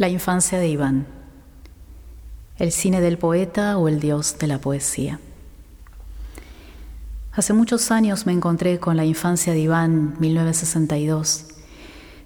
La 0.00 0.08
infancia 0.08 0.58
de 0.58 0.66
Iván. 0.66 1.06
El 2.56 2.72
cine 2.72 3.02
del 3.02 3.18
poeta 3.18 3.76
o 3.76 3.86
el 3.86 4.00
dios 4.00 4.38
de 4.38 4.46
la 4.46 4.58
poesía. 4.58 5.20
Hace 7.32 7.52
muchos 7.52 7.90
años 7.90 8.24
me 8.24 8.32
encontré 8.32 8.78
con 8.78 8.96
la 8.96 9.04
infancia 9.04 9.52
de 9.52 9.58
Iván, 9.58 10.16
1962, 10.18 11.48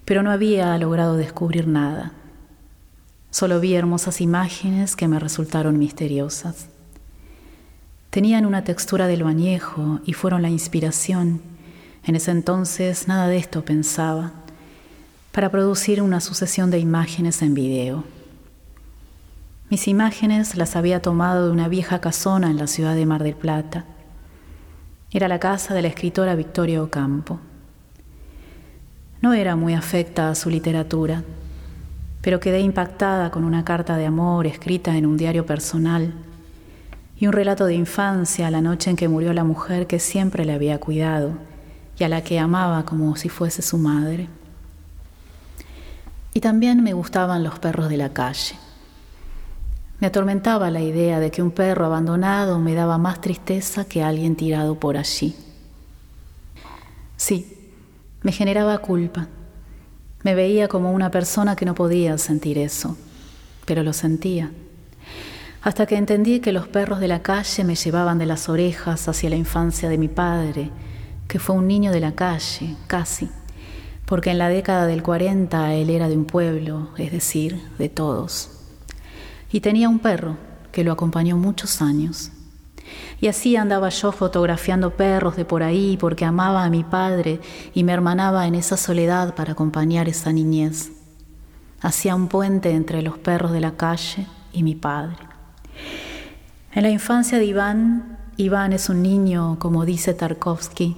pero 0.05 0.23
no 0.23 0.31
había 0.31 0.77
logrado 0.77 1.17
descubrir 1.17 1.67
nada. 1.67 2.13
Solo 3.29 3.59
vi 3.59 3.75
hermosas 3.75 4.21
imágenes 4.21 4.95
que 4.95 5.09
me 5.09 5.19
resultaron 5.19 5.77
misteriosas. 5.77 6.67
Tenían 8.09 8.45
una 8.45 8.63
textura 8.63 9.05
del 9.07 9.23
bañejo 9.23 9.99
y 10.05 10.13
fueron 10.13 10.43
la 10.43 10.49
inspiración. 10.49 11.41
En 12.05 12.15
ese 12.15 12.31
entonces 12.31 13.09
nada 13.09 13.27
de 13.27 13.35
esto 13.35 13.65
pensaba 13.65 14.44
para 15.35 15.49
producir 15.49 16.01
una 16.01 16.21
sucesión 16.21 16.71
de 16.71 16.79
imágenes 16.79 17.41
en 17.41 17.53
video. 17.53 18.05
Mis 19.69 19.89
imágenes 19.89 20.55
las 20.55 20.77
había 20.77 21.01
tomado 21.01 21.47
de 21.47 21.51
una 21.51 21.67
vieja 21.67 21.99
casona 21.99 22.49
en 22.49 22.55
la 22.55 22.67
ciudad 22.67 22.95
de 22.95 23.05
Mar 23.05 23.21
del 23.21 23.35
Plata. 23.35 23.83
Era 25.11 25.27
la 25.27 25.37
casa 25.37 25.73
de 25.73 25.81
la 25.81 25.89
escritora 25.89 26.35
Victoria 26.35 26.81
Ocampo. 26.81 27.41
No 29.21 29.33
era 29.33 29.57
muy 29.57 29.73
afecta 29.73 30.29
a 30.29 30.35
su 30.35 30.49
literatura, 30.49 31.25
pero 32.21 32.39
quedé 32.39 32.61
impactada 32.61 33.29
con 33.29 33.43
una 33.43 33.65
carta 33.65 33.97
de 33.97 34.05
amor 34.05 34.47
escrita 34.47 34.95
en 34.95 35.05
un 35.05 35.17
diario 35.17 35.45
personal 35.45 36.13
y 37.17 37.27
un 37.27 37.33
relato 37.33 37.65
de 37.65 37.73
infancia 37.73 38.49
la 38.49 38.61
noche 38.61 38.89
en 38.89 38.95
que 38.95 39.09
murió 39.09 39.33
la 39.33 39.43
mujer 39.43 39.85
que 39.85 39.99
siempre 39.99 40.45
le 40.45 40.53
había 40.53 40.79
cuidado 40.79 41.33
y 41.99 42.05
a 42.05 42.07
la 42.07 42.23
que 42.23 42.39
amaba 42.39 42.85
como 42.85 43.17
si 43.17 43.27
fuese 43.27 43.61
su 43.61 43.77
madre. 43.77 44.29
Y 46.35 46.41
también 46.41 46.83
me 46.83 46.91
gustaban 46.91 47.45
los 47.45 47.59
perros 47.59 47.87
de 47.87 47.95
la 47.95 48.09
calle. 48.09 48.57
Me 50.01 50.07
atormentaba 50.07 50.69
la 50.69 50.81
idea 50.81 51.21
de 51.21 51.31
que 51.31 51.41
un 51.41 51.51
perro 51.51 51.85
abandonado 51.85 52.59
me 52.59 52.73
daba 52.73 52.97
más 52.97 53.21
tristeza 53.21 53.85
que 53.85 54.03
alguien 54.03 54.35
tirado 54.35 54.77
por 54.77 54.97
allí. 54.97 55.33
Sí, 57.15 57.71
me 58.21 58.33
generaba 58.33 58.79
culpa. 58.79 59.29
Me 60.23 60.35
veía 60.35 60.67
como 60.67 60.91
una 60.91 61.09
persona 61.09 61.55
que 61.55 61.63
no 61.63 61.73
podía 61.73 62.17
sentir 62.17 62.57
eso, 62.57 62.97
pero 63.63 63.81
lo 63.81 63.93
sentía. 63.93 64.51
Hasta 65.61 65.85
que 65.85 65.95
entendí 65.95 66.41
que 66.41 66.51
los 66.51 66.67
perros 66.67 66.99
de 66.99 67.07
la 67.07 67.21
calle 67.21 67.63
me 67.63 67.75
llevaban 67.75 68.17
de 68.17 68.25
las 68.25 68.49
orejas 68.49 69.07
hacia 69.07 69.29
la 69.29 69.37
infancia 69.37 69.87
de 69.87 69.97
mi 69.97 70.09
padre, 70.09 70.69
que 71.29 71.39
fue 71.39 71.55
un 71.55 71.65
niño 71.65 71.93
de 71.93 72.01
la 72.01 72.11
calle, 72.11 72.75
casi 72.87 73.29
porque 74.05 74.31
en 74.31 74.37
la 74.37 74.49
década 74.49 74.85
del 74.85 75.03
40 75.03 75.73
él 75.73 75.89
era 75.89 76.07
de 76.09 76.17
un 76.17 76.25
pueblo, 76.25 76.89
es 76.97 77.11
decir, 77.11 77.61
de 77.77 77.89
todos. 77.89 78.51
Y 79.51 79.61
tenía 79.61 79.89
un 79.89 79.99
perro 79.99 80.37
que 80.71 80.83
lo 80.83 80.91
acompañó 80.91 81.37
muchos 81.37 81.81
años. 81.81 82.31
Y 83.19 83.27
así 83.27 83.55
andaba 83.55 83.89
yo 83.89 84.11
fotografiando 84.11 84.91
perros 84.91 85.35
de 85.35 85.45
por 85.45 85.63
ahí 85.63 85.97
porque 85.99 86.25
amaba 86.25 86.63
a 86.63 86.69
mi 86.69 86.83
padre 86.83 87.39
y 87.73 87.83
me 87.83 87.93
hermanaba 87.93 88.45
en 88.45 88.55
esa 88.55 88.77
soledad 88.77 89.33
para 89.35 89.53
acompañar 89.53 90.07
esa 90.07 90.31
niñez. 90.31 90.91
Hacía 91.81 92.15
un 92.15 92.27
puente 92.27 92.71
entre 92.71 93.01
los 93.01 93.17
perros 93.17 93.51
de 93.51 93.61
la 93.61 93.71
calle 93.71 94.27
y 94.51 94.63
mi 94.63 94.75
padre. 94.75 95.17
En 96.73 96.83
la 96.83 96.89
infancia 96.89 97.37
de 97.37 97.45
Iván, 97.45 98.17
Iván 98.37 98.73
es 98.73 98.89
un 98.89 99.01
niño, 99.01 99.57
como 99.59 99.85
dice 99.85 100.13
Tarkovsky, 100.13 100.97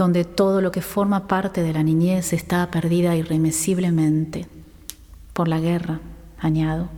donde 0.00 0.24
todo 0.24 0.62
lo 0.62 0.72
que 0.72 0.80
forma 0.80 1.28
parte 1.28 1.62
de 1.62 1.74
la 1.74 1.82
niñez 1.82 2.32
está 2.32 2.70
perdida 2.70 3.16
irremisiblemente 3.16 4.46
por 5.34 5.46
la 5.46 5.60
guerra, 5.60 6.00
añado. 6.38 6.88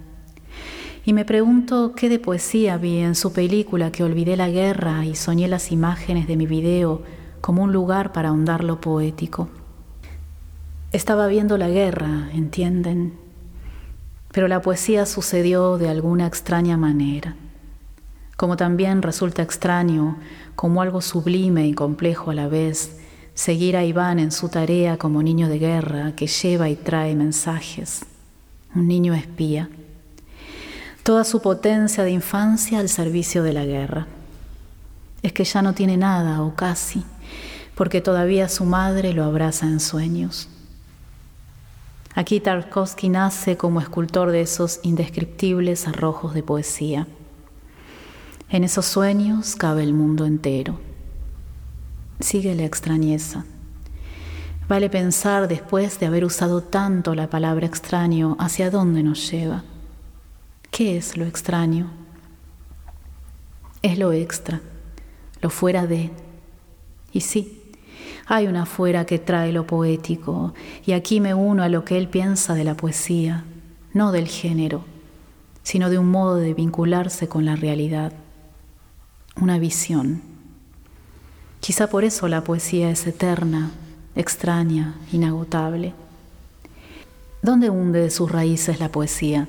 Y 1.05 1.13
me 1.13 1.25
pregunto 1.25 1.95
qué 1.97 2.09
de 2.09 2.21
poesía 2.21 2.77
vi 2.77 2.99
en 2.99 3.17
su 3.17 3.33
película 3.33 3.91
que 3.91 4.05
olvidé 4.05 4.37
la 4.37 4.49
guerra 4.51 5.05
y 5.05 5.17
soñé 5.17 5.49
las 5.49 5.73
imágenes 5.73 6.29
de 6.29 6.37
mi 6.37 6.47
video 6.47 7.03
como 7.41 7.65
un 7.65 7.73
lugar 7.73 8.13
para 8.13 8.29
ahondar 8.29 8.63
lo 8.63 8.81
poético. 8.81 9.49
Estaba 10.93 11.27
viendo 11.27 11.59
la 11.59 11.69
guerra, 11.69 12.31
¿entienden? 12.33 13.15
Pero 14.31 14.47
la 14.47 14.63
poesía 14.63 15.07
sucedió 15.07 15.77
de 15.77 15.89
alguna 15.89 16.29
extraña 16.29 16.77
manera 16.77 17.35
como 18.43 18.57
también 18.57 19.03
resulta 19.03 19.41
extraño, 19.41 20.17
como 20.57 20.83
algo 20.83 21.01
sublime 21.01 21.69
y 21.69 21.75
complejo 21.75 22.33
a 22.33 22.35
la 22.35 22.49
vez, 22.49 22.97
seguir 23.35 23.77
a 23.77 23.85
Iván 23.85 24.19
en 24.19 24.33
su 24.33 24.49
tarea 24.49 24.99
como 24.99 25.23
niño 25.23 25.49
de 25.49 25.61
guerra 25.61 26.17
que 26.17 26.27
lleva 26.27 26.69
y 26.69 26.75
trae 26.75 27.15
mensajes, 27.15 28.05
un 28.75 28.89
niño 28.89 29.15
espía, 29.15 29.69
toda 31.05 31.23
su 31.23 31.41
potencia 31.41 32.03
de 32.03 32.11
infancia 32.11 32.81
al 32.81 32.89
servicio 32.89 33.45
de 33.45 33.53
la 33.53 33.65
guerra. 33.65 34.09
Es 35.23 35.33
que 35.33 35.45
ya 35.45 35.63
no 35.63 35.73
tiene 35.73 35.97
nada 35.97 36.43
o 36.43 36.57
casi, 36.57 37.05
porque 37.77 38.01
todavía 38.01 38.49
su 38.49 38.65
madre 38.65 39.13
lo 39.13 39.23
abraza 39.23 39.67
en 39.67 39.79
sueños. 39.79 40.49
Aquí 42.17 42.41
Tarkovsky 42.41 43.09
nace 43.09 43.57
como 43.57 43.81
escultor 43.81 44.33
de 44.33 44.41
esos 44.41 44.81
indescriptibles 44.83 45.87
arrojos 45.87 46.35
de 46.35 46.43
poesía. 46.43 47.07
En 48.53 48.65
esos 48.65 48.85
sueños 48.85 49.57
cabe 49.57 49.83
el 49.83 49.95
mundo 49.95 50.27
entero. 50.27 50.79
Sigue 52.21 52.55
la 52.55 52.67
extrañeza. 52.67 53.47
Vale 54.69 54.91
pensar 54.91 55.49
después 55.49 55.99
de 55.99 56.05
haber 56.05 56.23
usado 56.23 56.63
tanto 56.63 57.15
la 57.15 57.31
palabra 57.31 57.67
extraño 57.67 58.37
hacia 58.39 58.71
dónde 58.71 59.03
nos 59.03 59.31
lleva. 59.31 59.65
¿Qué 60.71 60.99
es 60.99 61.17
lo 61.17 61.25
extraño? 61.25 61.89
Es 63.81 63.99
lo 63.99 64.13
extra, 64.13 64.61
lo 65.41 65.49
fuera 65.49 65.87
de. 65.87 66.11
Y 67.11 67.23
sí, 67.23 67.73
hay 68.27 68.49
una 68.49 68.67
fuera 68.67 69.07
que 69.07 69.19
trae 69.19 69.51
lo 69.51 69.67
poético, 69.67 70.53
y 70.85 70.93
aquí 70.93 71.21
me 71.21 71.33
uno 71.33 71.63
a 71.63 71.71
lo 71.71 71.87
que 71.87 71.97
él 71.97 72.07
piensa 72.07 72.53
de 72.53 72.65
la 72.65 72.77
poesía, 72.77 73.45
no 73.95 74.13
del 74.13 74.29
género, 74.29 74.85
sino 75.63 75.89
de 75.89 75.99
un 75.99 76.11
modo 76.11 76.35
de 76.37 76.53
vincularse 76.53 77.29
con 77.29 77.47
la 77.47 77.57
realidad 77.57 78.13
una 79.41 79.59
visión. 79.59 80.23
Quizá 81.61 81.89
por 81.89 82.05
eso 82.05 82.29
la 82.29 82.45
poesía 82.45 82.91
es 82.91 83.07
eterna, 83.07 83.71
extraña, 84.15 84.97
inagotable. 85.13 85.95
¿Dónde 87.41 87.71
hunde 87.71 88.11
sus 88.11 88.31
raíces 88.31 88.81
la 88.81 88.91
poesía? 88.91 89.49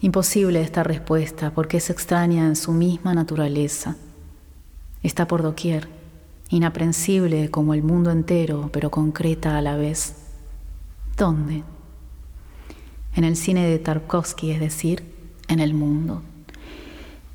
Imposible 0.00 0.60
esta 0.60 0.84
respuesta 0.84 1.50
porque 1.50 1.78
es 1.78 1.90
extraña 1.90 2.46
en 2.46 2.56
su 2.56 2.72
misma 2.72 3.14
naturaleza. 3.14 3.96
Está 5.02 5.26
por 5.26 5.42
doquier, 5.42 5.88
inaprensible 6.50 7.50
como 7.50 7.74
el 7.74 7.82
mundo 7.82 8.10
entero, 8.10 8.70
pero 8.72 8.90
concreta 8.90 9.58
a 9.58 9.62
la 9.62 9.76
vez. 9.76 10.14
¿Dónde? 11.16 11.64
En 13.14 13.24
el 13.24 13.36
cine 13.36 13.66
de 13.66 13.78
Tarkovsky, 13.78 14.52
es 14.52 14.60
decir, 14.60 15.02
en 15.48 15.58
el 15.58 15.74
mundo. 15.74 16.22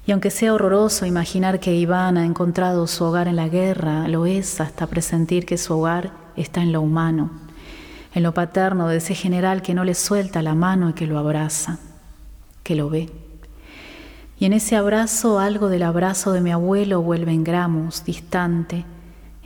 Y 0.06 0.12
aunque 0.12 0.32
sea 0.32 0.54
horroroso 0.54 1.06
imaginar 1.06 1.60
que 1.62 1.74
Iván 1.74 2.18
ha 2.18 2.26
encontrado 2.26 2.88
su 2.88 3.06
hogar 3.06 3.30
en 3.30 3.38
la 3.38 3.48
guerra, 3.48 4.08
lo 4.10 4.26
es 4.26 4.60
hasta 4.60 4.88
presentir 4.88 5.46
que 5.46 5.58
su 5.58 5.74
hogar 5.74 6.12
está 6.36 6.62
en 6.62 6.74
lo 6.74 6.82
humano, 6.82 7.32
en 8.14 8.24
lo 8.24 8.34
paterno 8.34 8.90
de 8.90 8.98
ese 8.98 9.16
general 9.16 9.62
que 9.62 9.74
no 9.74 9.86
le 9.86 9.96
suelta 9.96 10.42
la 10.42 10.56
mano 10.56 10.90
y 10.90 10.94
que 10.94 11.08
lo 11.08 11.18
abraza, 11.18 11.80
que 12.64 12.76
lo 12.76 12.90
ve. 12.90 13.10
Y 14.38 14.46
en 14.46 14.52
ese 14.52 14.76
abrazo 14.76 15.40
algo 15.40 15.70
del 15.70 15.84
abrazo 15.84 16.34
de 16.34 16.42
mi 16.42 16.52
abuelo 16.52 17.02
vuelve 17.02 17.32
en 17.32 17.46
gramos, 17.46 18.04
distante, 18.04 18.84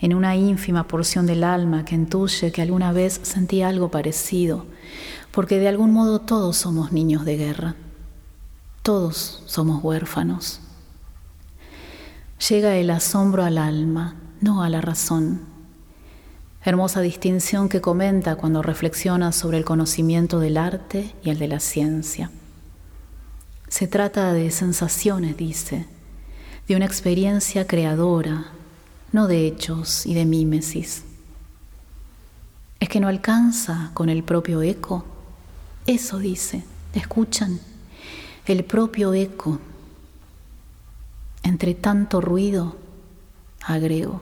en 0.02 0.16
una 0.16 0.36
ínfima 0.36 0.88
porción 0.88 1.28
del 1.28 1.44
alma 1.44 1.86
que 1.86 1.94
intuye 1.94 2.52
que 2.52 2.64
alguna 2.64 2.92
vez 2.92 3.20
sentí 3.22 3.62
algo 3.62 3.92
parecido, 3.92 4.66
porque 5.32 5.60
de 5.60 5.68
algún 5.68 5.94
modo 5.94 6.22
todos 6.22 6.58
somos 6.58 6.92
niños 6.92 7.26
de 7.26 7.38
guerra. 7.38 7.76
Todos 8.88 9.44
somos 9.48 9.84
huérfanos. 9.84 10.62
Llega 12.48 12.78
el 12.78 12.90
asombro 12.90 13.44
al 13.44 13.58
alma, 13.58 14.16
no 14.40 14.64
a 14.64 14.70
la 14.70 14.80
razón. 14.80 15.42
Hermosa 16.64 17.02
distinción 17.02 17.68
que 17.68 17.82
comenta 17.82 18.38
cuando 18.38 18.62
reflexiona 18.62 19.34
sobre 19.34 19.58
el 19.58 19.66
conocimiento 19.66 20.40
del 20.40 20.56
arte 20.56 21.14
y 21.22 21.32
el 21.32 21.38
de 21.38 21.50
la 21.50 21.60
ciencia. 21.60 22.32
Se 23.68 23.88
trata 23.88 24.32
de 24.32 24.52
sensaciones, 24.52 25.36
dice, 25.36 25.86
de 26.70 26.78
una 26.78 26.86
experiencia 26.86 27.68
creadora, 27.68 28.46
no 29.12 29.28
de 29.28 29.48
hechos 29.48 30.06
y 30.06 30.14
de 30.14 30.24
mímesis. 30.24 31.04
Es 32.80 32.88
que 32.88 33.02
no 33.02 33.10
alcanza 33.10 33.92
con 33.94 34.08
el 34.08 34.24
propio 34.24 34.62
eco. 34.62 35.04
Eso 35.86 36.20
dice, 36.20 36.64
escuchan 36.94 37.60
el 38.54 38.64
propio 38.64 39.14
eco. 39.14 39.60
Entre 41.44 41.76
tanto 41.76 42.22
ruido, 42.22 42.78
agrego. 43.64 44.22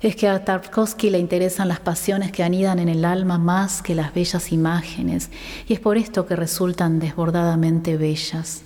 Es 0.00 0.16
que 0.16 0.28
a 0.28 0.44
Tarkovsky 0.44 1.10
le 1.10 1.18
interesan 1.18 1.68
las 1.68 1.80
pasiones 1.80 2.32
que 2.32 2.42
anidan 2.42 2.78
en 2.78 2.88
el 2.88 3.04
alma 3.04 3.38
más 3.38 3.82
que 3.82 3.94
las 3.94 4.14
bellas 4.14 4.50
imágenes, 4.50 5.30
y 5.68 5.74
es 5.74 5.80
por 5.80 5.98
esto 5.98 6.26
que 6.26 6.36
resultan 6.36 6.98
desbordadamente 6.98 7.96
bellas. 7.96 8.62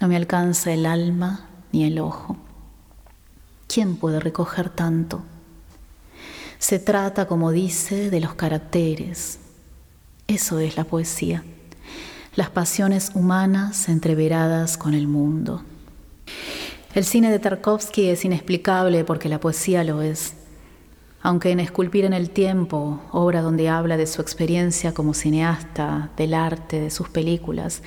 No 0.00 0.08
me 0.08 0.16
alcanza 0.16 0.72
el 0.72 0.84
alma 0.84 1.48
ni 1.72 1.84
el 1.84 2.00
ojo. 2.00 2.36
¿Quién 3.68 3.96
puede 3.96 4.20
recoger 4.20 4.68
tanto? 4.68 5.22
Se 6.58 6.78
trata, 6.78 7.26
como 7.26 7.52
dice, 7.52 8.10
de 8.10 8.20
los 8.20 8.34
caracteres. 8.34 9.38
Eso 10.26 10.58
es 10.58 10.76
la 10.76 10.84
poesía. 10.84 11.44
Las 12.36 12.50
pasiones 12.50 13.12
humanas 13.14 13.88
entreveradas 13.88 14.76
con 14.76 14.92
el 14.92 15.08
mundo. 15.08 15.62
El 16.94 17.06
cine 17.06 17.30
de 17.30 17.38
Tarkovsky 17.38 18.10
es 18.10 18.26
inexplicable 18.26 19.04
porque 19.04 19.30
la 19.30 19.40
poesía 19.40 19.82
lo 19.84 20.02
es. 20.02 20.34
Aunque 21.22 21.50
en 21.50 21.60
Esculpir 21.60 22.04
en 22.04 22.12
el 22.12 22.28
Tiempo, 22.28 23.00
obra 23.10 23.40
donde 23.40 23.70
habla 23.70 23.96
de 23.96 24.06
su 24.06 24.20
experiencia 24.20 24.92
como 24.92 25.14
cineasta, 25.14 26.10
del 26.18 26.34
arte, 26.34 26.78
de 26.78 26.90
sus 26.90 27.08
películas, 27.08 27.82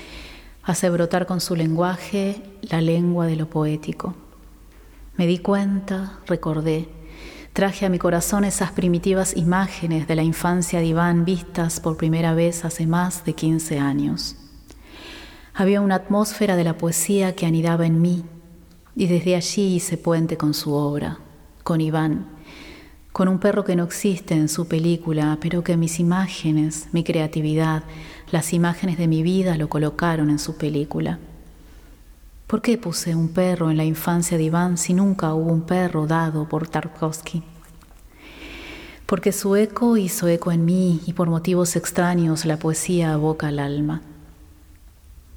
hace 0.63 0.89
brotar 0.89 1.27
con 1.27 1.41
su 1.41 1.55
lenguaje 1.55 2.41
la 2.63 2.81
lengua 2.81 3.27
de 3.27 3.35
lo 3.35 3.47
poético. 3.51 4.15
Me 5.15 5.27
di 5.27 5.37
cuenta, 5.37 6.21
recordé, 6.25 6.89
traje 7.53 7.85
a 7.85 7.89
mi 7.89 7.99
corazón 7.99 8.45
esas 8.45 8.71
primitivas 8.71 9.35
imágenes 9.35 10.07
de 10.07 10.15
la 10.15 10.23
infancia 10.23 10.79
de 10.79 10.85
Iván 10.85 11.25
vistas 11.25 11.79
por 11.79 11.97
primera 11.97 12.33
vez 12.33 12.65
hace 12.65 12.87
más 12.87 13.25
de 13.25 13.33
15 13.33 13.79
años. 13.79 14.35
Había 15.53 15.81
una 15.81 15.95
atmósfera 15.95 16.55
de 16.55 16.63
la 16.63 16.77
poesía 16.77 17.35
que 17.35 17.45
anidaba 17.45 17.85
en 17.85 18.01
mí 18.01 18.23
y 18.95 19.07
desde 19.07 19.35
allí 19.35 19.75
hice 19.75 19.97
puente 19.97 20.37
con 20.37 20.53
su 20.53 20.73
obra, 20.73 21.19
con 21.63 21.81
Iván, 21.81 22.27
con 23.11 23.27
un 23.27 23.39
perro 23.39 23.65
que 23.65 23.75
no 23.75 23.83
existe 23.83 24.35
en 24.35 24.47
su 24.47 24.67
película, 24.67 25.37
pero 25.41 25.63
que 25.63 25.75
mis 25.75 25.99
imágenes, 25.99 26.87
mi 26.91 27.03
creatividad, 27.03 27.83
las 28.31 28.53
imágenes 28.53 28.97
de 28.97 29.07
mi 29.07 29.23
vida 29.23 29.57
lo 29.57 29.69
colocaron 29.69 30.29
en 30.29 30.39
su 30.39 30.57
película. 30.57 31.19
¿Por 32.49 32.63
qué 32.63 32.79
puse 32.79 33.13
un 33.13 33.27
perro 33.27 33.69
en 33.69 33.77
la 33.77 33.85
infancia 33.85 34.35
de 34.35 34.45
Iván 34.45 34.79
si 34.79 34.95
nunca 34.95 35.35
hubo 35.35 35.53
un 35.53 35.61
perro 35.61 36.07
dado 36.07 36.49
por 36.49 36.67
Tarkovsky? 36.67 37.43
Porque 39.05 39.31
su 39.31 39.55
eco 39.55 39.97
hizo 39.97 40.27
eco 40.27 40.51
en 40.51 40.65
mí 40.65 40.99
y 41.05 41.13
por 41.13 41.29
motivos 41.29 41.75
extraños 41.75 42.45
la 42.45 42.57
poesía 42.57 43.13
aboca 43.13 43.49
al 43.49 43.59
alma. 43.59 44.01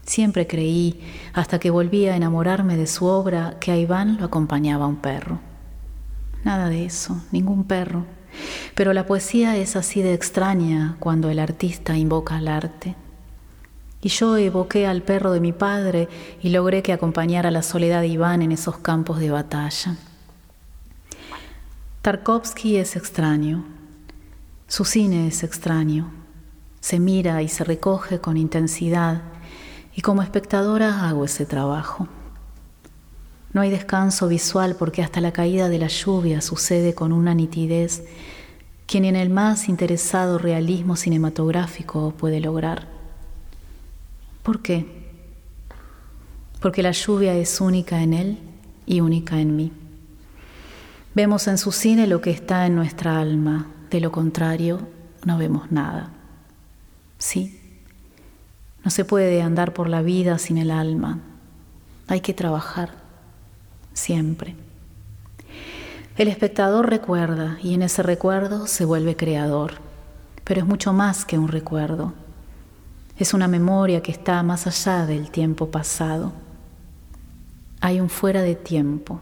Siempre 0.07 0.47
creí, 0.47 1.03
hasta 1.35 1.59
que 1.59 1.69
volví 1.69 2.07
a 2.07 2.17
enamorarme 2.17 2.79
de 2.79 2.87
su 2.87 3.05
obra, 3.05 3.59
que 3.61 3.73
a 3.73 3.77
Iván 3.77 4.17
lo 4.17 4.25
acompañaba 4.25 4.87
un 4.87 4.97
perro. 4.97 5.39
Nada 6.45 6.71
de 6.71 6.87
eso, 6.87 7.21
ningún 7.31 7.65
perro. 7.65 8.07
Pero 8.75 8.95
la 8.95 9.05
poesía 9.05 9.59
es 9.59 9.77
así 9.77 10.01
de 10.01 10.15
extraña 10.15 10.97
cuando 10.99 11.29
el 11.29 11.41
artista 11.41 11.95
invoca 11.95 12.37
al 12.37 12.49
arte. 12.49 12.97
Y 14.03 14.09
yo 14.09 14.37
evoqué 14.37 14.87
al 14.87 15.03
perro 15.03 15.33
de 15.33 15.41
mi 15.41 15.53
padre 15.53 16.09
y 16.43 16.51
logré 16.51 16.83
que 16.83 16.93
acompañara 16.93 17.53
la 17.53 17.63
soledad 17.63 18.01
de 18.01 18.09
Iván 18.09 18.43
en 18.43 18.51
esos 18.51 18.79
campos 18.79 19.21
de 19.21 19.31
batalla. 19.31 19.97
Tarkovsky 22.03 22.79
es 22.79 22.97
extraño, 22.97 23.65
su 24.67 24.85
cine 24.85 25.29
es 25.29 25.45
extraño, 25.45 26.11
se 26.81 26.99
mira 26.99 27.43
y 27.43 27.49
se 27.49 27.63
recoge 27.63 28.19
con 28.19 28.37
intensidad 28.37 29.23
y 29.95 30.01
como 30.03 30.23
espectadora 30.23 31.09
hago 31.09 31.25
ese 31.25 31.47
trabajo. 31.47 32.09
No 33.53 33.61
hay 33.61 33.71
descanso 33.71 34.27
visual 34.27 34.75
porque 34.77 35.03
hasta 35.03 35.21
la 35.21 35.33
caída 35.33 35.69
de 35.69 35.79
la 35.79 35.87
lluvia 35.87 36.41
sucede 36.41 36.95
con 36.95 37.13
una 37.13 37.35
nitidez 37.35 38.03
que 38.87 39.01
ni 39.01 39.09
en 39.09 39.17
el 39.17 39.31
más 39.31 39.69
interesado 39.69 40.39
realismo 40.39 40.97
cinematográfico 40.97 42.15
puede 42.17 42.41
lograr. 42.41 42.89
¿Por 44.43 44.61
qué? 44.61 44.87
Porque 46.61 46.83
la 46.83 46.93
lluvia 46.93 47.35
es 47.35 47.61
única 47.61 48.03
en 48.03 48.15
él 48.15 48.39
y 48.87 49.01
única 49.01 49.41
en 49.41 49.57
mí. 49.57 49.73
Vemos 51.15 51.47
en 51.47 51.59
su 51.59 51.73
cine 51.73 52.07
lo 52.07 52.21
que 52.21 52.31
está 52.31 52.67
en 52.67 52.75
nuestra 52.75 53.21
alma, 53.21 53.67
de 53.91 54.01
lo 54.01 54.11
contrario 54.11 54.89
no 55.25 55.39
vemos 55.39 55.71
nada. 55.71 56.11
Sí, 57.19 57.61
no 58.85 58.91
se 58.91 59.05
puede 59.05 59.43
andar 59.43 59.73
por 59.73 59.89
la 59.89 60.03
vida 60.03 60.39
sin 60.39 60.59
el 60.59 60.71
alma, 60.71 61.21
hay 62.09 62.21
que 62.21 62.35
trabajar 62.35 62.91
siempre. 63.93 64.57
El 66.17 66.29
espectador 66.29 66.91
recuerda 66.91 67.59
y 67.63 67.75
en 67.75 67.83
ese 67.83 68.03
recuerdo 68.03 68.67
se 68.67 68.85
vuelve 68.85 69.17
creador, 69.17 69.75
pero 70.45 70.61
es 70.61 70.67
mucho 70.67 70.93
más 70.93 71.25
que 71.25 71.39
un 71.39 71.49
recuerdo 71.49 72.13
es 73.19 73.35
una 73.35 73.49
memoria 73.49 74.03
que 74.03 74.13
está 74.13 74.43
más 74.43 74.67
allá 74.67 75.07
del 75.07 75.31
tiempo 75.31 75.71
pasado. 75.71 76.33
Hay 77.81 78.01
un 78.01 78.09
fuera 78.09 78.43
de 78.43 78.55
tiempo. 78.55 79.21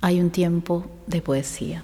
Hay 0.00 0.20
un 0.20 0.30
tiempo 0.30 0.86
de 1.06 1.20
poesía. 1.20 1.82